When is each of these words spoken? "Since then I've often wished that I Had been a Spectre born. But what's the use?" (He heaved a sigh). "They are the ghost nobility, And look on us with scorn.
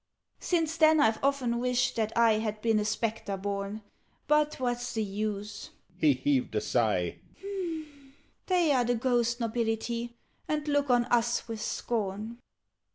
"Since 0.39 0.77
then 0.77 0.99
I've 0.99 1.23
often 1.23 1.59
wished 1.59 1.95
that 1.95 2.11
I 2.17 2.39
Had 2.39 2.59
been 2.59 2.79
a 2.79 2.85
Spectre 2.85 3.37
born. 3.37 3.83
But 4.25 4.59
what's 4.59 4.93
the 4.93 5.03
use?" 5.03 5.69
(He 5.95 6.13
heaved 6.15 6.55
a 6.55 6.61
sigh). 6.61 7.19
"They 8.47 8.71
are 8.71 8.83
the 8.83 8.95
ghost 8.95 9.39
nobility, 9.39 10.15
And 10.47 10.67
look 10.67 10.89
on 10.89 11.05
us 11.05 11.47
with 11.47 11.61
scorn. 11.61 12.39